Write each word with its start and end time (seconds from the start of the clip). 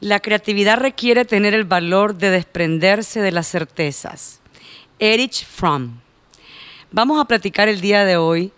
La 0.00 0.20
creatividad 0.20 0.78
requiere 0.78 1.26
tener 1.26 1.52
el 1.52 1.64
valor 1.64 2.16
de 2.16 2.30
desprenderse 2.30 3.20
de 3.20 3.32
las 3.32 3.46
certezas. 3.48 4.40
Erich 4.98 5.44
Fromm. 5.44 6.00
Vamos 6.90 7.20
a 7.20 7.26
platicar 7.26 7.68
el 7.68 7.82
día 7.82 8.06
de 8.06 8.16
hoy 8.16 8.50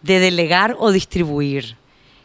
de 0.00 0.18
delegar 0.18 0.76
o 0.78 0.90
distribuir. 0.90 1.76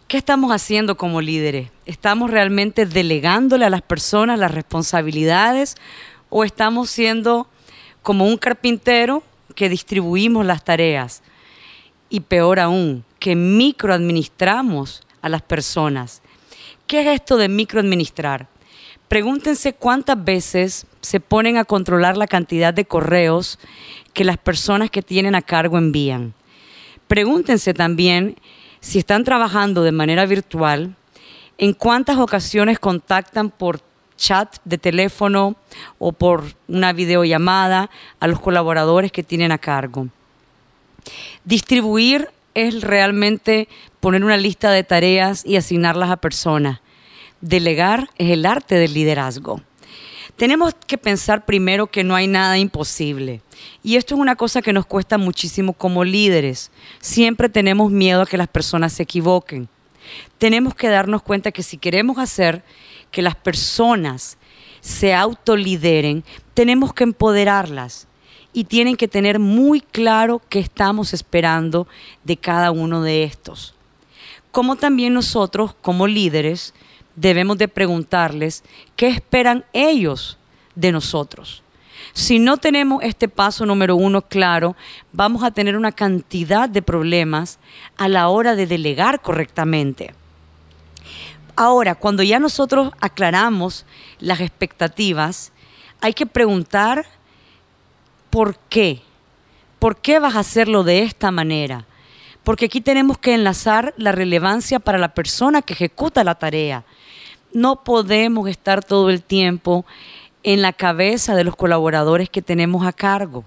¿Qué 0.08 0.16
estamos 0.16 0.54
haciendo 0.54 0.96
como 0.96 1.20
líderes? 1.20 1.72
¿Estamos 1.86 2.32
realmente 2.32 2.86
delegándole 2.86 3.66
a 3.66 3.70
las 3.70 3.82
personas 3.82 4.40
las 4.40 4.54
responsabilidades 4.54 5.76
o 6.30 6.46
estamos 6.46 6.90
siendo 6.90 7.50
como 8.02 8.26
un 8.26 8.38
carpintero 8.38 9.24
que 9.56 9.68
distribuimos 9.68 10.46
las 10.46 10.64
tareas? 10.64 11.22
Y 12.10 12.22
peor 12.22 12.62
aún, 12.62 13.04
que 13.20 13.36
microadministramos 13.36 15.02
a 15.22 15.28
las 15.28 15.42
personas. 15.42 16.22
¿Qué 16.88 17.02
es 17.02 17.08
esto 17.08 17.36
de 17.36 17.50
microadministrar? 17.50 18.53
Pregúntense 19.14 19.74
cuántas 19.74 20.26
veces 20.26 20.88
se 21.02 21.20
ponen 21.20 21.58
a 21.58 21.66
controlar 21.66 22.18
la 22.18 22.26
cantidad 22.26 22.74
de 22.74 22.86
correos 22.86 23.60
que 24.12 24.24
las 24.24 24.40
personas 24.40 24.90
que 24.90 25.04
tienen 25.04 25.36
a 25.36 25.44
cargo 25.44 25.78
envían. 25.78 26.34
Pregúntense 27.08 27.76
también 27.76 28.40
si 28.80 28.98
están 28.98 29.24
trabajando 29.24 29.84
de 29.84 29.92
manera 29.92 30.26
virtual, 30.26 30.96
en 31.60 31.74
cuántas 31.74 32.18
ocasiones 32.18 32.80
contactan 32.80 33.52
por 33.52 33.82
chat 34.18 34.58
de 34.66 34.80
teléfono 34.80 35.58
o 36.00 36.12
por 36.12 36.46
una 36.68 36.92
videollamada 36.92 37.92
a 38.20 38.26
los 38.26 38.40
colaboradores 38.40 39.12
que 39.12 39.22
tienen 39.22 39.52
a 39.52 39.60
cargo. 39.60 40.08
Distribuir 41.44 42.30
es 42.56 42.82
realmente 42.82 43.70
poner 44.00 44.24
una 44.24 44.38
lista 44.38 44.72
de 44.72 44.84
tareas 44.84 45.46
y 45.46 45.56
asignarlas 45.56 46.10
a 46.10 46.18
personas. 46.18 46.80
Delegar 47.44 48.10
es 48.18 48.32
el 48.32 48.46
arte 48.46 48.76
del 48.76 48.94
liderazgo. 48.94 49.60
Tenemos 50.38 50.74
que 50.88 50.98
pensar 50.98 51.44
primero 51.44 51.88
que 51.88 52.06
no 52.06 52.16
hay 52.16 52.26
nada 52.26 52.58
imposible. 52.58 53.42
Y 53.84 53.98
esto 53.98 54.16
es 54.16 54.22
una 54.22 54.38
cosa 54.38 54.62
que 54.62 54.72
nos 54.72 54.86
cuesta 54.86 55.18
muchísimo 55.18 55.74
como 55.74 56.06
líderes. 56.06 56.72
Siempre 57.02 57.50
tenemos 57.50 57.92
miedo 57.92 58.22
a 58.22 58.26
que 58.26 58.38
las 58.38 58.48
personas 58.48 58.94
se 58.94 59.04
equivoquen. 59.04 59.68
Tenemos 60.38 60.74
que 60.74 60.88
darnos 60.88 61.22
cuenta 61.22 61.52
que 61.52 61.64
si 61.64 61.78
queremos 61.78 62.18
hacer 62.18 62.64
que 63.12 63.22
las 63.22 63.36
personas 63.36 64.38
se 64.80 65.14
autolideren, 65.14 66.24
tenemos 66.54 66.94
que 66.94 67.04
empoderarlas 67.04 68.08
y 68.54 68.64
tienen 68.64 68.96
que 68.96 69.10
tener 69.10 69.40
muy 69.40 69.82
claro 69.82 70.42
qué 70.48 70.60
estamos 70.60 71.14
esperando 71.14 71.90
de 72.24 72.38
cada 72.38 72.72
uno 72.72 73.02
de 73.02 73.26
estos. 73.26 73.76
Como 74.52 74.78
también 74.78 75.14
nosotros, 75.14 75.76
como 75.82 76.08
líderes, 76.08 76.74
debemos 77.16 77.58
de 77.58 77.68
preguntarles 77.68 78.64
qué 78.96 79.08
esperan 79.08 79.66
ellos 79.74 80.38
de 80.76 80.92
nosotros. 80.92 81.64
Si 82.14 82.40
no 82.40 82.58
tenemos 82.58 83.04
este 83.04 83.28
paso 83.28 83.66
número 83.66 83.96
uno 83.96 84.22
claro, 84.22 84.76
vamos 85.12 85.44
a 85.44 85.52
tener 85.52 85.78
una 85.78 85.92
cantidad 85.92 86.68
de 86.70 86.82
problemas 86.82 87.60
a 87.98 88.08
la 88.08 88.28
hora 88.28 88.56
de 88.56 88.68
delegar 88.68 89.22
correctamente. 89.22 90.14
Ahora, 91.56 91.96
cuando 91.96 92.24
ya 92.24 92.40
nosotros 92.40 92.92
aclaramos 93.00 93.86
las 94.20 94.42
expectativas, 94.42 95.52
hay 96.02 96.14
que 96.14 96.26
preguntar 96.26 97.06
por 98.30 98.58
qué. 98.70 99.02
¿Por 99.80 99.98
qué 99.98 100.20
vas 100.20 100.36
a 100.36 100.40
hacerlo 100.40 100.84
de 100.84 101.04
esta 101.04 101.32
manera? 101.32 101.86
Porque 102.44 102.66
aquí 102.66 102.82
tenemos 102.82 103.18
que 103.18 103.34
enlazar 103.34 103.94
la 103.98 104.12
relevancia 104.12 104.80
para 104.80 104.98
la 104.98 105.14
persona 105.14 105.62
que 105.62 105.74
ejecuta 105.74 106.24
la 106.24 106.36
tarea 106.36 106.84
no 107.54 107.84
podemos 107.84 108.50
estar 108.50 108.84
todo 108.84 109.10
el 109.10 109.22
tiempo 109.22 109.86
en 110.44 110.62
la 110.62 110.74
cabeza 110.74 111.36
de 111.36 111.44
los 111.44 111.56
colaboradores 111.56 112.30
que 112.30 112.42
tenemos 112.42 112.86
a 112.86 112.94
cargo. 112.94 113.46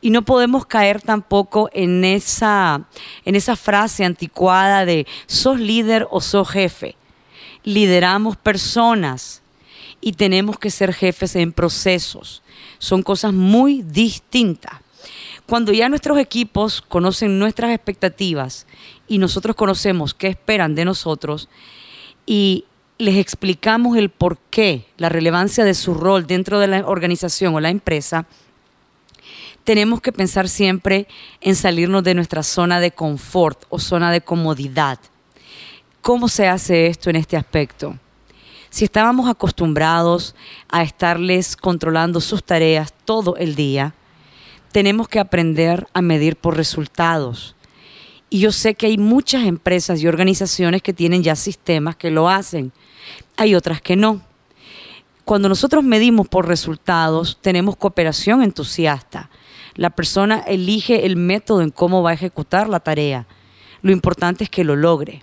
Y 0.00 0.10
no 0.10 0.22
podemos 0.22 0.66
caer 0.66 1.00
tampoco 1.00 1.70
en 1.72 2.04
esa, 2.04 2.86
en 3.24 3.36
esa 3.36 3.56
frase 3.56 4.04
anticuada 4.04 4.84
de 4.84 5.06
sos 5.26 5.58
líder 5.58 6.06
o 6.10 6.20
sos 6.20 6.48
jefe. 6.50 6.96
Lideramos 7.64 8.36
personas 8.36 9.42
y 10.00 10.12
tenemos 10.12 10.58
que 10.58 10.70
ser 10.70 10.92
jefes 10.92 11.34
en 11.36 11.52
procesos. 11.52 12.42
Son 12.78 13.02
cosas 13.02 13.32
muy 13.32 13.82
distintas. 13.82 14.74
Cuando 15.46 15.72
ya 15.72 15.88
nuestros 15.88 16.18
equipos 16.18 16.82
conocen 16.82 17.38
nuestras 17.38 17.70
expectativas 17.70 18.66
y 19.08 19.18
nosotros 19.18 19.56
conocemos 19.56 20.12
qué 20.12 20.28
esperan 20.28 20.74
de 20.74 20.84
nosotros 20.84 21.48
y 22.26 22.64
les 22.98 23.16
explicamos 23.16 23.96
el 23.96 24.10
por 24.10 24.38
qué, 24.50 24.86
la 24.96 25.08
relevancia 25.08 25.64
de 25.64 25.74
su 25.74 25.94
rol 25.94 26.26
dentro 26.26 26.60
de 26.60 26.68
la 26.68 26.86
organización 26.86 27.54
o 27.54 27.60
la 27.60 27.70
empresa, 27.70 28.26
tenemos 29.64 30.00
que 30.00 30.12
pensar 30.12 30.48
siempre 30.48 31.08
en 31.40 31.56
salirnos 31.56 32.04
de 32.04 32.14
nuestra 32.14 32.42
zona 32.42 32.80
de 32.80 32.90
confort 32.90 33.64
o 33.70 33.78
zona 33.78 34.12
de 34.12 34.20
comodidad. 34.20 34.98
¿Cómo 36.02 36.28
se 36.28 36.46
hace 36.46 36.86
esto 36.86 37.08
en 37.08 37.16
este 37.16 37.36
aspecto? 37.36 37.98
Si 38.68 38.84
estábamos 38.84 39.28
acostumbrados 39.28 40.34
a 40.68 40.82
estarles 40.82 41.56
controlando 41.56 42.20
sus 42.20 42.44
tareas 42.44 42.92
todo 43.04 43.36
el 43.36 43.54
día, 43.54 43.94
tenemos 44.70 45.08
que 45.08 45.20
aprender 45.20 45.86
a 45.94 46.02
medir 46.02 46.36
por 46.36 46.56
resultados. 46.56 47.53
Y 48.34 48.40
yo 48.40 48.50
sé 48.50 48.74
que 48.74 48.86
hay 48.86 48.98
muchas 48.98 49.44
empresas 49.44 50.02
y 50.02 50.08
organizaciones 50.08 50.82
que 50.82 50.92
tienen 50.92 51.22
ya 51.22 51.36
sistemas 51.36 51.94
que 51.94 52.10
lo 52.10 52.28
hacen 52.28 52.72
hay 53.36 53.54
otras 53.54 53.80
que 53.80 53.94
no. 53.94 54.22
Cuando 55.24 55.48
nosotros 55.48 55.84
medimos 55.84 56.26
por 56.26 56.48
resultados, 56.48 57.38
tenemos 57.40 57.76
cooperación 57.76 58.42
entusiasta. 58.42 59.30
La 59.76 59.90
persona 59.90 60.40
elige 60.40 61.06
el 61.06 61.14
método 61.14 61.62
en 61.62 61.70
cómo 61.70 62.02
va 62.02 62.10
a 62.10 62.14
ejecutar 62.14 62.68
la 62.68 62.80
tarea. 62.80 63.28
Lo 63.82 63.92
importante 63.92 64.42
es 64.42 64.50
que 64.50 64.64
lo 64.64 64.74
logre. 64.74 65.22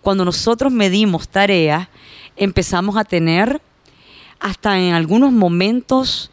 Cuando 0.00 0.24
nosotros 0.24 0.72
medimos 0.72 1.28
tareas, 1.28 1.88
empezamos 2.36 2.96
a 2.96 3.02
tener 3.02 3.60
hasta 4.38 4.78
en 4.78 4.94
algunos 4.94 5.32
momentos 5.32 6.30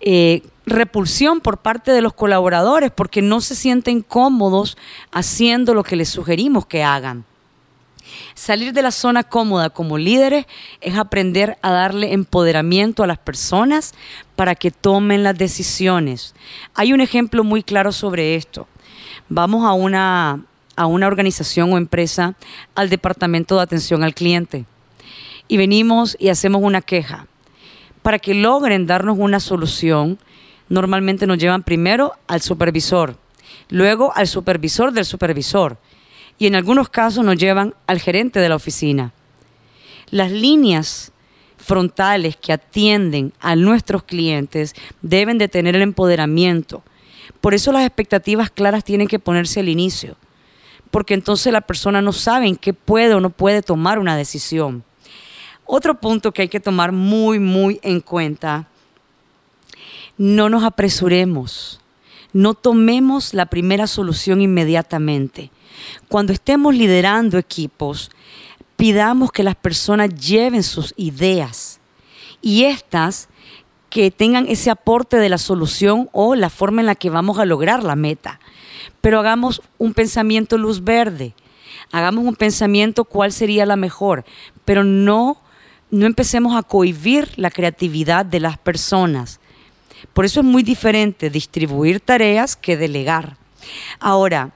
eh, 0.00 0.42
repulsión 0.66 1.40
por 1.40 1.58
parte 1.58 1.92
de 1.92 2.02
los 2.02 2.12
colaboradores 2.12 2.90
porque 2.90 3.22
no 3.22 3.40
se 3.40 3.54
sienten 3.54 4.02
cómodos 4.02 4.76
haciendo 5.10 5.74
lo 5.74 5.82
que 5.82 5.96
les 5.96 6.08
sugerimos 6.08 6.66
que 6.66 6.82
hagan. 6.82 7.24
Salir 8.34 8.72
de 8.72 8.82
la 8.82 8.90
zona 8.90 9.22
cómoda 9.22 9.70
como 9.70 9.98
líderes 9.98 10.46
es 10.80 10.96
aprender 10.96 11.58
a 11.62 11.70
darle 11.70 12.12
empoderamiento 12.12 13.02
a 13.02 13.06
las 13.06 13.18
personas 13.18 13.94
para 14.36 14.54
que 14.54 14.70
tomen 14.70 15.22
las 15.22 15.36
decisiones. 15.36 16.34
Hay 16.74 16.92
un 16.92 17.00
ejemplo 17.00 17.44
muy 17.44 17.62
claro 17.62 17.92
sobre 17.92 18.34
esto. 18.34 18.66
Vamos 19.28 19.66
a 19.66 19.72
una, 19.72 20.44
a 20.76 20.86
una 20.86 21.06
organización 21.06 21.72
o 21.72 21.76
empresa, 21.76 22.34
al 22.74 22.88
departamento 22.88 23.56
de 23.56 23.62
atención 23.62 24.02
al 24.02 24.14
cliente, 24.14 24.64
y 25.48 25.56
venimos 25.56 26.16
y 26.18 26.28
hacemos 26.28 26.62
una 26.62 26.80
queja. 26.80 27.26
Para 28.08 28.20
que 28.20 28.32
logren 28.32 28.86
darnos 28.86 29.18
una 29.18 29.38
solución, 29.38 30.18
normalmente 30.70 31.26
nos 31.26 31.36
llevan 31.36 31.62
primero 31.62 32.14
al 32.26 32.40
supervisor, 32.40 33.18
luego 33.68 34.16
al 34.16 34.26
supervisor 34.26 34.92
del 34.92 35.04
supervisor 35.04 35.76
y 36.38 36.46
en 36.46 36.54
algunos 36.54 36.88
casos 36.88 37.22
nos 37.22 37.36
llevan 37.36 37.74
al 37.86 38.00
gerente 38.00 38.40
de 38.40 38.48
la 38.48 38.56
oficina. 38.56 39.12
Las 40.08 40.32
líneas 40.32 41.12
frontales 41.58 42.38
que 42.38 42.54
atienden 42.54 43.34
a 43.40 43.56
nuestros 43.56 44.04
clientes 44.04 44.74
deben 45.02 45.36
de 45.36 45.48
tener 45.48 45.76
el 45.76 45.82
empoderamiento. 45.82 46.82
Por 47.42 47.52
eso 47.52 47.72
las 47.72 47.84
expectativas 47.84 48.48
claras 48.48 48.84
tienen 48.84 49.06
que 49.06 49.18
ponerse 49.18 49.60
al 49.60 49.68
inicio, 49.68 50.16
porque 50.90 51.12
entonces 51.12 51.52
la 51.52 51.60
persona 51.60 52.00
no 52.00 52.14
sabe 52.14 52.46
en 52.46 52.56
qué 52.56 52.72
puede 52.72 53.12
o 53.12 53.20
no 53.20 53.28
puede 53.28 53.60
tomar 53.60 53.98
una 53.98 54.16
decisión. 54.16 54.82
Otro 55.68 56.00
punto 56.00 56.32
que 56.32 56.42
hay 56.42 56.48
que 56.48 56.58
tomar 56.58 56.90
muy, 56.90 57.38
muy 57.38 57.78
en 57.82 58.00
cuenta, 58.00 58.66
no 60.16 60.48
nos 60.48 60.64
apresuremos, 60.64 61.80
no 62.32 62.54
tomemos 62.54 63.34
la 63.34 63.46
primera 63.46 63.86
solución 63.86 64.40
inmediatamente. 64.40 65.52
Cuando 66.08 66.32
estemos 66.32 66.74
liderando 66.74 67.38
equipos, 67.38 68.10
Pidamos 68.78 69.32
que 69.32 69.42
las 69.42 69.56
personas 69.56 70.14
lleven 70.14 70.62
sus 70.62 70.94
ideas 70.96 71.80
y 72.40 72.62
estas 72.62 73.28
que 73.90 74.12
tengan 74.12 74.46
ese 74.46 74.70
aporte 74.70 75.16
de 75.16 75.28
la 75.28 75.38
solución 75.38 76.08
o 76.12 76.36
la 76.36 76.48
forma 76.48 76.80
en 76.80 76.86
la 76.86 76.94
que 76.94 77.10
vamos 77.10 77.40
a 77.40 77.44
lograr 77.44 77.82
la 77.82 77.96
meta. 77.96 78.38
Pero 79.00 79.18
hagamos 79.18 79.62
un 79.78 79.94
pensamiento 79.94 80.58
luz 80.58 80.84
verde, 80.84 81.34
hagamos 81.90 82.24
un 82.24 82.36
pensamiento 82.36 83.04
cuál 83.04 83.32
sería 83.32 83.66
la 83.66 83.74
mejor, 83.74 84.24
pero 84.64 84.84
no, 84.84 85.38
no 85.90 86.06
empecemos 86.06 86.56
a 86.56 86.62
cohibir 86.62 87.30
la 87.36 87.50
creatividad 87.50 88.26
de 88.26 88.40
las 88.40 88.58
personas. 88.58 89.40
Por 90.12 90.24
eso 90.24 90.40
es 90.40 90.46
muy 90.46 90.62
diferente 90.62 91.30
distribuir 91.30 92.00
tareas 92.00 92.56
que 92.56 92.76
delegar. 92.76 93.36
Ahora, 93.98 94.52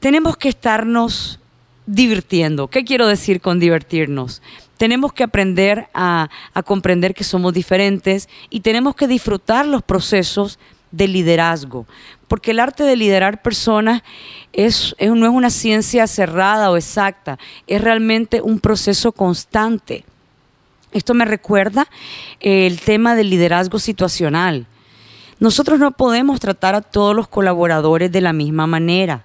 tenemos 0.00 0.36
que 0.36 0.48
estarnos 0.50 1.40
divirtiendo. 1.86 2.68
¿Qué 2.68 2.84
quiero 2.84 3.06
decir 3.06 3.40
con 3.40 3.60
divertirnos? 3.60 4.42
Tenemos 4.76 5.12
que 5.12 5.24
aprender 5.24 5.88
a, 5.94 6.28
comprender 6.64 7.14
que 7.14 7.24
somos 7.24 7.54
diferentes 7.54 8.28
y 8.50 8.60
tenemos 8.60 8.94
que 8.94 9.06
disfrutar 9.06 9.66
los 9.66 9.82
procesos 9.82 10.58
de 10.90 11.08
liderazgo, 11.08 11.86
porque 12.28 12.52
el 12.52 12.60
arte 12.60 12.84
de 12.84 12.94
liderar 12.94 13.42
personas 13.42 14.02
no 14.52 14.62
es 14.62 14.94
una 15.00 15.50
ciencia 15.50 16.06
cerrada 16.06 16.70
o 16.70 16.76
exacta, 16.76 17.38
es 17.66 17.80
realmente 17.80 18.40
un 18.40 18.60
proceso 18.60 19.10
constante. 19.10 20.04
Esto 20.94 21.12
me 21.12 21.24
recuerda 21.24 21.88
el 22.38 22.80
tema 22.80 23.16
del 23.16 23.28
liderazgo 23.28 23.80
situacional. 23.80 24.68
Nosotros 25.40 25.80
no 25.80 25.90
podemos 25.90 26.38
tratar 26.38 26.76
a 26.76 26.82
todos 26.82 27.16
los 27.16 27.26
colaboradores 27.26 28.12
de 28.12 28.20
la 28.20 28.32
misma 28.32 28.68
manera. 28.68 29.24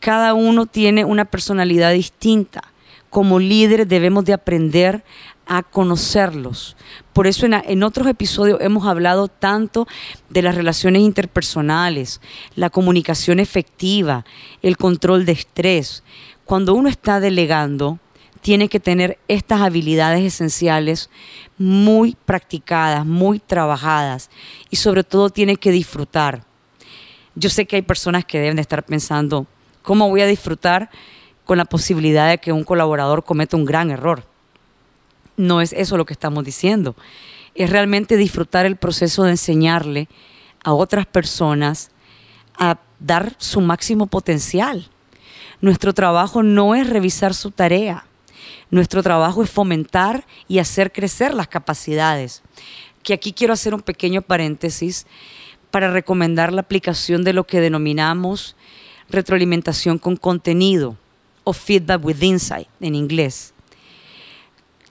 Cada 0.00 0.32
uno 0.32 0.64
tiene 0.64 1.04
una 1.04 1.26
personalidad 1.26 1.92
distinta. 1.92 2.72
Como 3.10 3.38
líderes 3.38 3.86
debemos 3.86 4.24
de 4.24 4.32
aprender 4.32 5.04
a 5.46 5.62
conocerlos. 5.62 6.74
Por 7.12 7.26
eso 7.26 7.44
en, 7.44 7.52
en, 7.52 7.82
otros 7.82 8.06
episodios 8.06 8.58
hemos 8.62 8.86
hablado 8.86 9.28
tanto 9.28 9.86
de 10.30 10.40
las 10.40 10.54
relaciones 10.54 11.02
interpersonales, 11.02 12.22
la 12.54 12.70
comunicación 12.70 13.40
efectiva, 13.40 14.24
el 14.62 14.78
control 14.78 15.26
de 15.26 15.32
estrés. 15.32 16.02
Cuando 16.46 16.72
uno 16.72 16.88
está 16.88 17.20
delegando, 17.20 17.98
tiene 18.40 18.68
que 18.68 18.80
tener 18.80 19.18
estas 19.28 19.60
habilidades 19.60 20.22
esenciales 20.22 21.10
muy 21.58 22.16
practicadas, 22.24 23.04
muy 23.04 23.38
trabajadas 23.38 24.30
y 24.70 24.76
sobre 24.76 25.04
todo 25.04 25.30
tiene 25.30 25.56
que 25.56 25.70
disfrutar. 25.70 26.44
Yo 27.34 27.50
sé 27.50 27.66
que 27.66 27.76
hay 27.76 27.82
personas 27.82 28.24
que 28.24 28.40
deben 28.40 28.56
de 28.56 28.62
estar 28.62 28.84
pensando, 28.84 29.46
¿cómo 29.82 30.08
voy 30.08 30.22
a 30.22 30.26
disfrutar 30.26 30.90
con 31.44 31.58
la 31.58 31.64
posibilidad 31.64 32.28
de 32.28 32.38
que 32.38 32.52
un 32.52 32.64
colaborador 32.64 33.24
cometa 33.24 33.56
un 33.56 33.64
gran 33.64 33.90
error? 33.90 34.24
No 35.36 35.60
es 35.60 35.72
eso 35.72 35.96
lo 35.96 36.04
que 36.04 36.14
estamos 36.14 36.44
diciendo. 36.44 36.96
Es 37.54 37.70
realmente 37.70 38.16
disfrutar 38.16 38.66
el 38.66 38.76
proceso 38.76 39.24
de 39.24 39.30
enseñarle 39.30 40.08
a 40.64 40.72
otras 40.72 41.06
personas 41.06 41.90
a 42.58 42.78
dar 42.98 43.34
su 43.38 43.60
máximo 43.60 44.06
potencial. 44.06 44.90
Nuestro 45.60 45.94
trabajo 45.94 46.42
no 46.42 46.74
es 46.74 46.90
revisar 46.90 47.34
su 47.34 47.52
tarea, 47.52 48.07
nuestro 48.70 49.02
trabajo 49.02 49.42
es 49.42 49.50
fomentar 49.50 50.26
y 50.46 50.58
hacer 50.58 50.92
crecer 50.92 51.34
las 51.34 51.48
capacidades. 51.48 52.42
Que 53.02 53.14
aquí 53.14 53.32
quiero 53.32 53.52
hacer 53.52 53.74
un 53.74 53.80
pequeño 53.80 54.22
paréntesis 54.22 55.06
para 55.70 55.90
recomendar 55.90 56.52
la 56.52 56.62
aplicación 56.62 57.24
de 57.24 57.32
lo 57.32 57.44
que 57.44 57.60
denominamos 57.60 58.56
retroalimentación 59.08 59.98
con 59.98 60.16
contenido 60.16 60.96
o 61.44 61.52
feedback 61.52 62.04
with 62.04 62.22
insight 62.22 62.68
en 62.80 62.94
inglés. 62.94 63.54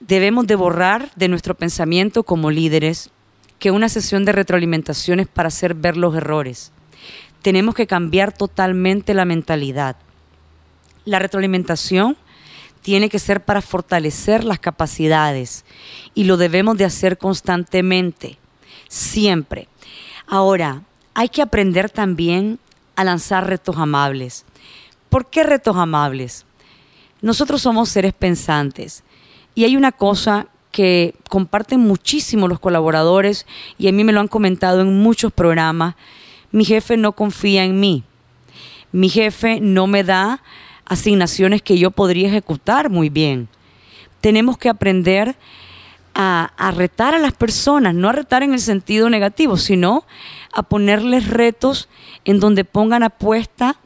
Debemos 0.00 0.46
de 0.46 0.56
borrar 0.56 1.10
de 1.16 1.28
nuestro 1.28 1.54
pensamiento 1.56 2.22
como 2.22 2.50
líderes 2.50 3.10
que 3.58 3.70
una 3.70 3.88
sesión 3.88 4.24
de 4.24 4.32
retroalimentación 4.32 5.20
es 5.20 5.26
para 5.28 5.48
hacer 5.48 5.74
ver 5.74 5.96
los 5.96 6.14
errores. 6.14 6.72
Tenemos 7.42 7.74
que 7.74 7.86
cambiar 7.86 8.32
totalmente 8.32 9.14
la 9.14 9.24
mentalidad. 9.24 9.96
La 11.04 11.18
retroalimentación 11.18 12.16
tiene 12.88 13.10
que 13.10 13.18
ser 13.18 13.44
para 13.44 13.60
fortalecer 13.60 14.44
las 14.44 14.60
capacidades 14.60 15.66
y 16.14 16.24
lo 16.24 16.38
debemos 16.38 16.78
de 16.78 16.86
hacer 16.86 17.18
constantemente, 17.18 18.38
siempre. 18.88 19.68
Ahora, 20.26 20.84
hay 21.12 21.28
que 21.28 21.42
aprender 21.42 21.90
también 21.90 22.58
a 22.96 23.04
lanzar 23.04 23.46
retos 23.46 23.76
amables. 23.76 24.46
¿Por 25.10 25.28
qué 25.28 25.42
retos 25.42 25.76
amables? 25.76 26.46
Nosotros 27.20 27.60
somos 27.60 27.90
seres 27.90 28.14
pensantes 28.14 29.04
y 29.54 29.64
hay 29.64 29.76
una 29.76 29.92
cosa 29.92 30.46
que 30.72 31.14
comparten 31.28 31.80
muchísimo 31.80 32.48
los 32.48 32.58
colaboradores 32.58 33.44
y 33.76 33.88
a 33.88 33.92
mí 33.92 34.02
me 34.02 34.14
lo 34.14 34.20
han 34.20 34.28
comentado 34.28 34.80
en 34.80 34.98
muchos 34.98 35.30
programas. 35.30 35.94
Mi 36.52 36.64
jefe 36.64 36.96
no 36.96 37.12
confía 37.12 37.64
en 37.64 37.80
mí. 37.80 38.04
Mi 38.92 39.10
jefe 39.10 39.60
no 39.60 39.86
me 39.86 40.04
da 40.04 40.42
asignaciones 40.88 41.62
que 41.62 41.78
yo 41.78 41.90
podría 41.90 42.28
ejecutar 42.28 42.90
muy 42.90 43.10
bien. 43.10 43.48
Tenemos 44.20 44.58
que 44.58 44.68
aprender 44.68 45.36
a, 46.14 46.72
retar 46.74 47.14
a 47.14 47.18
las 47.18 47.32
personas, 47.32 47.94
no 47.94 48.08
a 48.08 48.12
retar 48.12 48.42
en 48.42 48.52
el 48.52 48.58
sentido 48.58 49.08
negativo, 49.08 49.56
sino 49.56 50.04
a 50.52 50.64
ponerles 50.64 51.28
retos 51.28 51.88
en 52.24 52.40
donde 52.40 52.64
pongan 52.64 53.04
a 53.04 53.10
puesta 53.10 53.76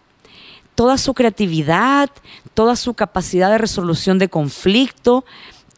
toda 0.74 0.96
su 0.96 1.12
creatividad, 1.12 2.08
toda 2.54 2.76
su 2.76 2.94
capacidad 2.94 3.50
de 3.50 3.58
resolución 3.58 4.18
de 4.18 4.30
conflicto, 4.30 5.26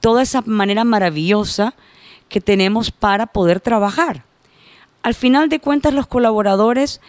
toda 0.01 0.23
esa 0.23 0.43
manera 0.43 0.85
maravillosa 0.85 1.75
que 2.29 2.41
tenemos 2.41 2.93
para 2.93 3.27
poder 3.27 3.59
trabajar. 3.59 4.25
Al 5.03 5.15
final 5.15 5.49
de 5.49 5.59
cuentas, 5.59 5.93
los 5.93 6.07
colaboradores 6.07 7.01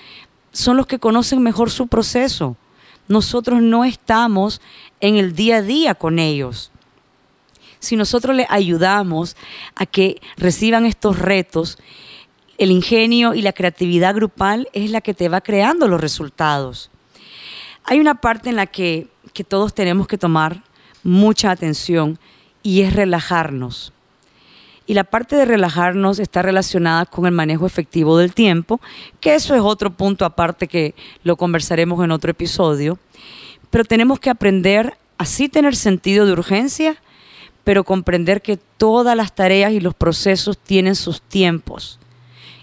son 0.52 0.76
los 0.78 0.88
que 0.88 0.98
conocen 0.98 1.44
mejor 1.44 1.70
su 1.70 1.86
proceso 1.88 2.58
nosotros 3.08 3.62
no 3.62 3.86
estamos 3.86 4.62
en 5.00 5.18
el 5.18 5.36
día 5.36 5.58
a 5.58 5.62
día 5.62 5.96
con 5.96 6.20
ellos. 6.20 6.72
Si 7.80 7.96
nosotros 7.96 8.36
les 8.36 8.48
ayudamos 8.50 9.36
a 9.76 9.86
que 9.86 10.22
reciban 10.38 10.86
estos 10.86 11.20
retos, 11.20 11.78
el 12.58 12.72
ingenio 12.72 13.34
y 13.34 13.42
la 13.42 13.54
creatividad 13.54 14.16
grupal 14.16 14.70
es 14.74 14.90
la 14.92 15.02
que 15.02 15.14
te 15.14 15.30
va 15.30 15.42
creando 15.42 15.88
los 15.88 16.02
resultados. 16.02 16.90
Hay 17.84 18.00
una 18.00 18.16
parte 18.16 18.50
en 18.50 18.56
la 18.56 18.66
que, 18.66 19.08
que 19.34 19.44
todos 19.44 19.76
tenemos 19.76 20.08
que 20.08 20.18
tomar 20.18 20.64
mucha 21.04 21.52
atención 21.52 22.18
y 22.64 22.82
es 22.82 22.94
relajarnos. 22.94 23.94
Y 24.88 24.94
la 24.94 25.04
parte 25.04 25.36
de 25.36 25.46
relajarnos 25.46 26.20
está 26.20 26.42
relacionada 26.42 27.06
con 27.06 27.26
el 27.26 27.32
manejo 27.32 27.66
efectivo 27.66 28.18
del 28.18 28.34
tiempo, 28.34 28.80
que 29.20 29.34
eso 29.34 29.56
es 29.56 29.62
otro 29.62 29.92
punto 29.92 30.26
aparte 30.26 30.68
que 30.68 30.94
lo 31.24 31.38
conversaremos 31.38 32.04
en 32.04 32.12
otro 32.12 32.32
episodio. 32.32 33.00
Pero 33.72 33.84
tenemos 33.84 34.20
que 34.20 34.30
aprender 34.30 34.98
así 35.18 35.50
tener 35.50 35.76
sentido 35.76 36.26
de 36.26 36.34
urgencia, 36.34 36.98
pero 37.64 37.84
comprender 37.84 38.42
que 38.42 38.58
todas 38.58 39.18
las 39.18 39.34
tareas 39.34 39.72
y 39.72 39.80
los 39.80 39.96
procesos 39.96 40.58
tienen 40.58 40.96
sus 40.96 41.22
tiempos 41.22 42.00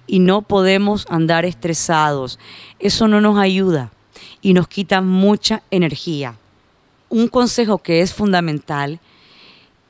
y 0.07 0.19
no 0.19 0.43
podemos 0.43 1.07
andar 1.09 1.45
estresados. 1.45 2.39
Eso 2.79 3.09
no 3.09 3.21
nos 3.21 3.39
ayuda 3.39 3.91
y 4.41 4.55
nos 4.55 4.69
quita 4.69 5.01
mucha 5.01 5.63
energía. 5.71 6.37
Un 7.09 7.29
consejo 7.29 7.79
que 7.79 8.01
es 8.01 8.15
fundamental 8.15 9.01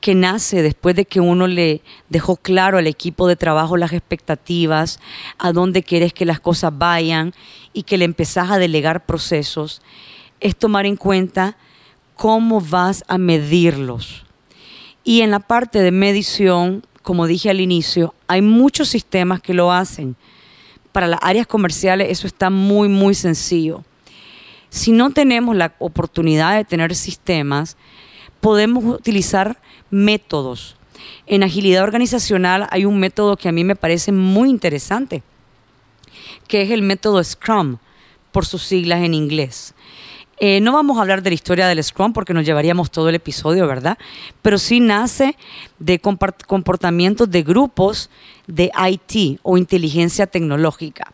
que 0.03 0.15
nace 0.15 0.61
después 0.61 0.97
de 0.97 1.05
que 1.05 1.21
uno 1.21 1.47
le 1.47 1.81
dejó 2.09 2.35
claro 2.35 2.77
al 2.77 2.87
equipo 2.87 3.25
de 3.25 3.37
trabajo 3.37 3.77
las 3.77 3.93
expectativas, 3.93 4.99
a 5.37 5.53
dónde 5.53 5.81
quieres 5.81 6.11
que 6.11 6.25
las 6.25 6.41
cosas 6.41 6.77
vayan 6.77 7.33
y 7.71 7.83
que 7.83 7.97
le 7.97 8.03
empezás 8.03 8.51
a 8.51 8.57
delegar 8.57 9.05
procesos, 9.05 9.81
es 10.41 10.57
tomar 10.57 10.85
en 10.85 10.97
cuenta 10.97 11.55
cómo 12.17 12.59
vas 12.59 13.05
a 13.07 13.17
medirlos. 13.17 14.25
Y 15.05 15.21
en 15.21 15.31
la 15.31 15.39
parte 15.39 15.79
de 15.79 15.91
medición, 15.91 16.85
como 17.01 17.25
dije 17.25 17.49
al 17.49 17.61
inicio, 17.61 18.13
hay 18.27 18.41
muchos 18.41 18.89
sistemas 18.89 19.39
que 19.39 19.53
lo 19.53 19.71
hacen. 19.71 20.17
Para 20.91 21.07
las 21.07 21.21
áreas 21.23 21.47
comerciales 21.47 22.09
eso 22.09 22.27
está 22.27 22.49
muy, 22.49 22.89
muy 22.89 23.15
sencillo. 23.15 23.85
Si 24.69 24.91
no 24.91 25.11
tenemos 25.11 25.55
la 25.55 25.75
oportunidad 25.79 26.57
de 26.57 26.65
tener 26.65 26.93
sistemas, 26.93 27.77
podemos 28.43 28.83
utilizar 28.83 29.57
métodos. 29.89 30.75
En 31.27 31.43
agilidad 31.43 31.83
organizacional 31.83 32.67
hay 32.71 32.83
un 32.83 32.99
método 32.99 33.37
que 33.37 33.47
a 33.47 33.53
mí 33.53 33.63
me 33.63 33.77
parece 33.77 34.11
muy 34.11 34.49
interesante, 34.49 35.23
que 36.49 36.61
es 36.61 36.69
el 36.69 36.81
método 36.81 37.23
Scrum, 37.23 37.77
por 38.33 38.45
sus 38.45 38.63
siglas 38.63 39.01
en 39.01 39.13
inglés. 39.13 39.73
Eh, 40.39 40.59
no 40.59 40.73
vamos 40.73 40.97
a 40.97 41.01
hablar 41.01 41.23
de 41.23 41.29
la 41.29 41.35
historia 41.35 41.67
del 41.67 41.81
Scrum 41.81 42.11
porque 42.11 42.33
nos 42.33 42.45
llevaríamos 42.45 42.91
todo 42.91 43.07
el 43.07 43.15
episodio, 43.15 43.65
¿verdad? 43.65 43.97
Pero 44.41 44.57
sí 44.57 44.81
nace 44.81 45.37
de 45.79 45.99
comportamientos 45.99 47.31
de 47.31 47.43
grupos 47.43 48.09
de 48.45 48.71
IT 48.75 49.39
o 49.43 49.57
inteligencia 49.57 50.27
tecnológica. 50.27 51.13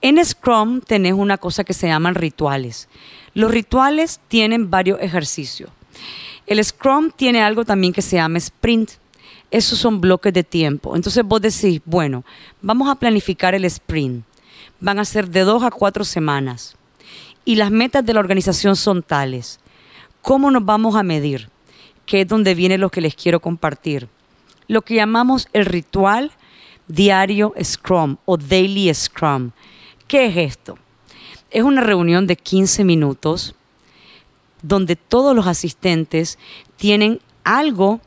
En 0.00 0.24
Scrum 0.24 0.80
tenés 0.80 1.14
una 1.14 1.38
cosa 1.38 1.64
que 1.64 1.74
se 1.74 1.88
llaman 1.88 2.14
rituales. 2.14 2.88
Los 3.34 3.50
rituales 3.50 4.20
tienen 4.28 4.70
varios 4.70 5.00
ejercicios. 5.00 5.68
El 6.46 6.62
Scrum 6.64 7.10
tiene 7.10 7.42
algo 7.42 7.64
también 7.64 7.92
que 7.92 8.02
se 8.02 8.16
llama 8.16 8.38
sprint. 8.38 8.90
Esos 9.50 9.78
son 9.78 10.00
bloques 10.00 10.32
de 10.32 10.42
tiempo. 10.42 10.96
Entonces 10.96 11.24
vos 11.24 11.40
decís, 11.40 11.80
bueno, 11.84 12.24
vamos 12.60 12.88
a 12.90 12.96
planificar 12.96 13.54
el 13.54 13.64
sprint. 13.66 14.24
Van 14.80 14.98
a 14.98 15.04
ser 15.04 15.28
de 15.28 15.40
dos 15.40 15.62
a 15.62 15.70
cuatro 15.70 16.04
semanas. 16.04 16.76
Y 17.44 17.56
las 17.56 17.70
metas 17.70 18.04
de 18.04 18.14
la 18.14 18.20
organización 18.20 18.76
son 18.76 19.02
tales. 19.02 19.60
¿Cómo 20.20 20.50
nos 20.50 20.64
vamos 20.64 20.96
a 20.96 21.02
medir? 21.02 21.48
Que 22.06 22.22
es 22.22 22.28
donde 22.28 22.54
viene 22.54 22.78
lo 22.78 22.90
que 22.90 23.00
les 23.00 23.14
quiero 23.14 23.40
compartir. 23.40 24.08
Lo 24.68 24.82
que 24.82 24.94
llamamos 24.94 25.48
el 25.52 25.66
ritual 25.66 26.32
diario 26.88 27.54
Scrum 27.62 28.16
o 28.24 28.36
Daily 28.36 28.92
Scrum. 28.92 29.50
¿Qué 30.08 30.26
es 30.26 30.36
esto? 30.36 30.78
Es 31.50 31.62
una 31.62 31.80
reunión 31.80 32.26
de 32.26 32.36
15 32.36 32.84
minutos 32.84 33.54
donde 34.62 34.96
todos 34.96 35.34
los 35.34 35.46
asistentes 35.46 36.38
tienen 36.76 37.20
algo 37.44 38.00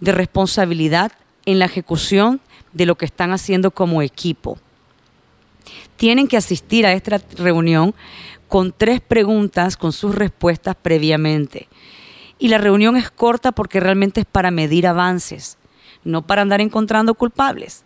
de 0.00 0.12
responsabilidad 0.12 1.12
en 1.46 1.58
la 1.58 1.64
ejecución 1.64 2.40
de 2.72 2.86
lo 2.86 2.96
que 2.96 3.06
están 3.06 3.32
haciendo 3.32 3.70
como 3.70 4.02
equipo. 4.02 4.58
Tienen 5.96 6.28
que 6.28 6.36
asistir 6.36 6.86
a 6.86 6.92
esta 6.92 7.20
reunión 7.36 7.94
con 8.48 8.72
tres 8.72 9.00
preguntas 9.00 9.76
con 9.76 9.92
sus 9.92 10.14
respuestas 10.14 10.76
previamente. 10.80 11.68
Y 12.38 12.48
la 12.48 12.58
reunión 12.58 12.96
es 12.96 13.10
corta 13.10 13.52
porque 13.52 13.80
realmente 13.80 14.20
es 14.20 14.26
para 14.26 14.50
medir 14.50 14.86
avances, 14.86 15.56
no 16.04 16.22
para 16.22 16.42
andar 16.42 16.60
encontrando 16.60 17.14
culpables. 17.14 17.84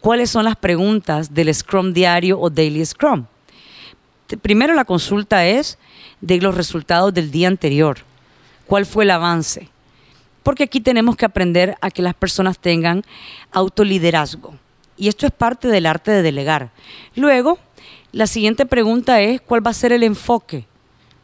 ¿Cuáles 0.00 0.30
son 0.30 0.44
las 0.44 0.56
preguntas 0.56 1.32
del 1.34 1.54
Scrum 1.54 1.92
diario 1.92 2.40
o 2.40 2.50
Daily 2.50 2.84
Scrum? 2.84 3.26
Primero 4.40 4.74
la 4.74 4.84
consulta 4.84 5.46
es 5.46 5.78
de 6.22 6.40
los 6.40 6.54
resultados 6.54 7.12
del 7.12 7.30
día 7.30 7.48
anterior. 7.48 7.98
¿Cuál 8.66 8.86
fue 8.86 9.04
el 9.04 9.10
avance? 9.10 9.68
Porque 10.42 10.64
aquí 10.64 10.80
tenemos 10.80 11.16
que 11.16 11.26
aprender 11.26 11.76
a 11.82 11.90
que 11.90 12.00
las 12.00 12.14
personas 12.14 12.58
tengan 12.58 13.04
autoliderazgo. 13.52 14.54
Y 14.96 15.08
esto 15.08 15.26
es 15.26 15.32
parte 15.32 15.68
del 15.68 15.84
arte 15.84 16.10
de 16.10 16.22
delegar. 16.22 16.70
Luego, 17.14 17.58
la 18.12 18.26
siguiente 18.26 18.66
pregunta 18.66 19.20
es, 19.20 19.40
¿cuál 19.40 19.66
va 19.66 19.70
a 19.70 19.74
ser 19.74 19.92
el 19.92 20.02
enfoque? 20.02 20.66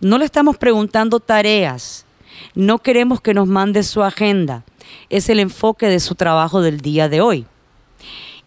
No 0.01 0.19
le 0.19 0.25
estamos 0.25 0.57
preguntando 0.57 1.21
tareas. 1.21 2.05
No 2.55 2.79
queremos 2.79 3.21
que 3.21 3.35
nos 3.35 3.49
mande 3.49 3.83
su 3.83 4.03
agenda. 4.03 4.65
Es 5.11 5.29
el 5.29 5.41
enfoque 5.41 5.87
de 5.87 6.01
su 6.01 6.15
trabajo 6.15 6.61
del 6.61 6.81
día 6.81 7.09
de 7.09 7.21
hoy. 7.21 7.47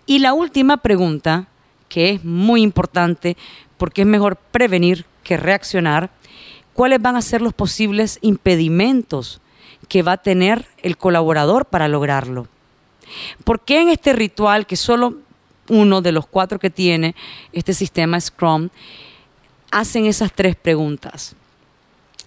Y 0.05 0.19
la 0.19 0.33
última 0.33 0.77
pregunta, 0.77 1.47
que 1.87 2.11
es 2.11 2.23
muy 2.23 2.61
importante 2.61 3.37
porque 3.77 4.01
es 4.01 4.07
mejor 4.07 4.37
prevenir 4.37 5.05
que 5.23 5.37
reaccionar, 5.37 6.09
¿cuáles 6.73 7.01
van 7.01 7.15
a 7.15 7.21
ser 7.21 7.41
los 7.41 7.53
posibles 7.53 8.19
impedimentos 8.21 9.41
que 9.87 10.03
va 10.03 10.13
a 10.13 10.21
tener 10.21 10.67
el 10.83 10.97
colaborador 10.97 11.65
para 11.65 11.87
lograrlo? 11.87 12.47
¿Por 13.43 13.61
qué 13.61 13.81
en 13.81 13.89
este 13.89 14.13
ritual, 14.13 14.65
que 14.65 14.75
solo 14.75 15.17
uno 15.67 16.01
de 16.01 16.11
los 16.11 16.27
cuatro 16.27 16.59
que 16.59 16.69
tiene 16.69 17.15
este 17.51 17.73
sistema 17.73 18.19
Scrum, 18.19 18.69
hacen 19.71 20.05
esas 20.05 20.33
tres 20.33 20.55
preguntas? 20.55 21.35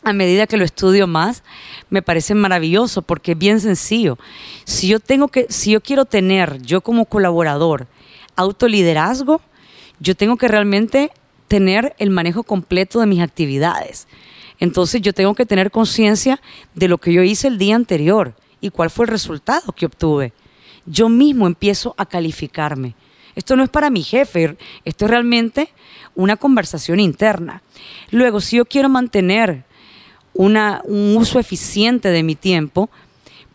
a 0.05 0.13
medida 0.13 0.47
que 0.47 0.59
lo 0.59 0.65
estudio 0.65 1.07
más, 1.07 1.43
me 1.89 2.03
parece 2.03 2.35
maravilloso 2.35 3.03
porque 3.03 3.33
es 3.33 3.39
bien 3.39 3.59
sencillo. 3.59 4.19
Si 4.65 4.87
yo 4.87 5.01
tengo 5.01 5.29
que, 5.29 5.47
si 5.49 5.73
yo 5.73 5.81
quiero 5.81 6.05
tener, 6.05 6.61
yo 6.63 6.83
como 6.83 7.07
colaborador, 7.07 7.87
autoliderazgo, 8.37 9.41
yo 10.01 10.15
tengo 10.15 10.37
que 10.37 10.49
realmente 10.49 11.11
tener 11.49 11.95
el 11.99 12.11
manejo 12.11 12.43
completo 12.43 13.01
de 13.01 13.07
mis 13.07 13.23
actividades. 13.23 14.07
Entonces 14.61 15.03
yo 15.03 15.13
tengo 15.13 15.35
que 15.35 15.47
tener 15.47 15.71
conciencia 15.71 16.41
de 16.75 16.89
lo 16.89 16.99
que 16.99 17.13
yo 17.13 17.23
hice 17.23 17.49
el 17.49 17.59
día 17.59 17.77
anterior 17.77 18.35
y 18.61 18.71
cuál 18.71 18.91
fue 18.91 19.05
el 19.07 19.11
resultado 19.11 19.73
que 19.73 19.87
obtuve. 19.87 20.33
Yo 20.87 21.09
mismo 21.09 21.47
empiezo 21.47 21.95
a 21.99 22.07
calificarme. 22.07 22.95
Esto 23.35 23.57
no 23.57 23.65
es 23.65 23.71
para 23.71 23.91
mi 23.91 24.03
jefe, 24.03 24.57
esto 24.85 25.05
es 25.05 25.11
realmente 25.11 25.71
una 26.15 26.37
conversación 26.37 27.01
interna. 27.01 27.63
Luego, 28.11 28.41
si 28.41 28.57
yo 28.57 28.65
quiero 28.65 28.89
mantener 28.89 29.65
un 30.35 31.17
uso 31.17 31.39
eficiente 31.39 32.11
de 32.11 32.23
mi 32.23 32.37
tiempo, 32.37 32.91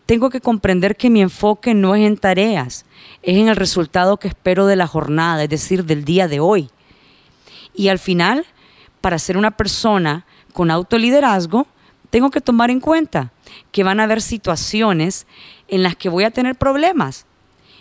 tengo 0.04 0.28
que 0.28 0.40
comprender 0.40 0.96
que 0.96 1.08
mi 1.08 1.22
enfoque 1.22 1.72
no 1.72 1.94
es 1.94 2.06
en 2.06 2.16
tareas, 2.16 2.84
es 3.22 3.36
en 3.38 3.48
el 3.48 3.56
resultado 3.56 4.18
que 4.18 4.28
espero 4.28 4.66
de 4.66 4.76
la 4.76 4.86
jornada, 4.86 5.44
es 5.44 5.48
decir, 5.48 5.84
del 5.84 6.04
día 6.04 6.28
de 6.28 6.40
hoy. 6.40 6.68
Y 7.74 7.88
al 7.88 7.98
final, 7.98 8.44
para 9.00 9.18
ser 9.18 9.36
una 9.36 9.52
persona 9.52 10.26
con 10.52 10.70
autoliderazgo, 10.70 11.66
tengo 12.10 12.30
que 12.30 12.40
tomar 12.40 12.70
en 12.70 12.80
cuenta 12.80 13.32
que 13.72 13.84
van 13.84 14.00
a 14.00 14.04
haber 14.04 14.20
situaciones 14.20 15.26
en 15.68 15.82
las 15.82 15.96
que 15.96 16.08
voy 16.08 16.24
a 16.24 16.30
tener 16.30 16.56
problemas 16.56 17.26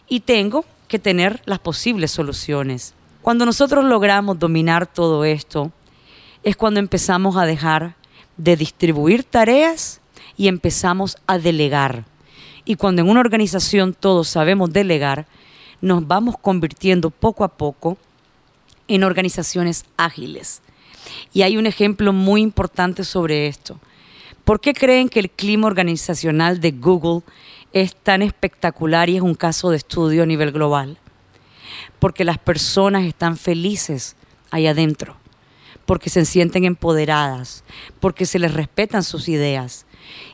y 0.07 0.21
tengo 0.21 0.65
que 0.87 0.99
tener 0.99 1.41
las 1.45 1.59
posibles 1.59 2.11
soluciones. 2.11 2.93
Cuando 3.21 3.45
nosotros 3.45 3.85
logramos 3.85 4.39
dominar 4.39 4.87
todo 4.87 5.23
esto, 5.25 5.71
es 6.43 6.55
cuando 6.55 6.79
empezamos 6.79 7.37
a 7.37 7.45
dejar 7.45 7.95
de 8.37 8.55
distribuir 8.55 9.23
tareas 9.23 9.99
y 10.37 10.47
empezamos 10.47 11.17
a 11.27 11.37
delegar. 11.37 12.05
Y 12.65 12.75
cuando 12.75 13.01
en 13.01 13.09
una 13.09 13.19
organización 13.19 13.93
todos 13.93 14.29
sabemos 14.29 14.71
delegar, 14.71 15.27
nos 15.81 16.07
vamos 16.07 16.35
convirtiendo 16.41 17.09
poco 17.09 17.43
a 17.43 17.49
poco 17.49 17.97
en 18.87 19.03
organizaciones 19.03 19.85
ágiles. 19.97 20.61
Y 21.33 21.41
hay 21.41 21.57
un 21.57 21.65
ejemplo 21.65 22.13
muy 22.13 22.41
importante 22.41 23.03
sobre 23.03 23.47
esto. 23.47 23.79
¿Por 24.43 24.59
qué 24.59 24.73
creen 24.73 25.09
que 25.09 25.19
el 25.19 25.29
clima 25.29 25.67
organizacional 25.67 26.59
de 26.59 26.71
Google 26.71 27.21
es 27.71 27.95
tan 27.95 28.21
espectacular 28.21 29.09
y 29.09 29.17
es 29.17 29.21
un 29.21 29.35
caso 29.35 29.69
de 29.69 29.77
estudio 29.77 30.23
a 30.23 30.25
nivel 30.25 30.51
global? 30.51 30.97
Porque 31.99 32.23
las 32.23 32.37
personas 32.37 33.05
están 33.05 33.37
felices 33.37 34.15
ahí 34.51 34.67
adentro 34.67 35.17
porque 35.89 36.11
se 36.11 36.23
sienten 36.23 36.65
empoderadas, 36.65 37.63
porque 37.99 38.27
se 38.27 38.37
les 38.37 38.53
respetan 38.53 39.01
sus 39.01 39.27
ideas. 39.27 39.87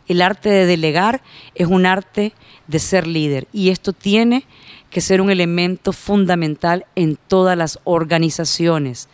El 0.05 0.22
arte 0.22 0.50
de 0.50 0.65
delegar 0.65 1.22
es 1.53 1.67
un 1.67 1.86
arte 1.86 2.34
de 2.67 2.77
ser 2.79 3.08
líder 3.08 3.48
y 3.53 3.70
esto 3.70 3.94
tiene 3.94 4.44
que 4.89 5.00
ser 5.00 5.22
un 5.22 5.32
elemento 5.32 5.94
fundamental 5.94 6.86
en 6.96 7.15
todas 7.15 7.58
las 7.58 7.79
organizaciones. 7.86 9.08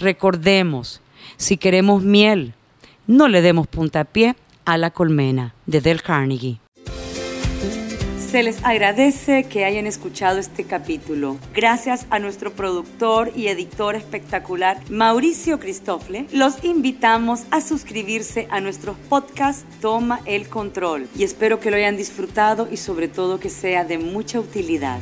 Recordemos, 0.00 1.00
si 1.36 1.56
queremos 1.56 2.02
miel, 2.02 2.54
no 3.06 3.26
le 3.26 3.42
demos 3.42 3.66
puntapié 3.66 4.36
a 4.64 4.78
la 4.78 4.90
colmena 4.90 5.54
de 5.66 5.80
Del 5.80 6.02
Carnegie. 6.02 6.60
Se 8.30 8.42
les 8.42 8.62
agradece 8.62 9.44
que 9.44 9.64
hayan 9.64 9.86
escuchado 9.86 10.38
este 10.38 10.64
capítulo. 10.64 11.38
Gracias 11.54 12.06
a 12.10 12.18
nuestro 12.18 12.52
productor 12.52 13.32
y 13.34 13.48
editor 13.48 13.96
espectacular, 13.96 14.78
Mauricio 14.90 15.58
Cristofle, 15.58 16.26
los 16.30 16.62
invitamos 16.62 17.44
a 17.50 17.62
suscribirse 17.62 18.46
a 18.50 18.60
nuestros 18.60 18.96
podcast 19.08 19.64
Toma 19.80 20.20
el 20.26 20.48
Control 20.48 21.08
y 21.16 21.24
espero 21.24 21.58
que 21.58 21.70
lo 21.70 21.76
hayan 21.78 21.96
disfrutado 21.96 22.68
y 22.70 22.76
sobre 22.76 23.08
todo 23.08 23.40
que 23.40 23.48
sea 23.48 23.84
de 23.84 23.96
mucha 23.96 24.38
utilidad. 24.38 25.00